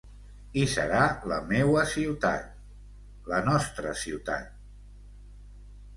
I 0.61 0.61
serà 0.71 1.01
la 1.31 1.37
meua 1.51 1.83
ciutat, 1.91 2.49
la 3.35 3.43
nostra 3.51 3.97
ciutat.. 4.05 4.53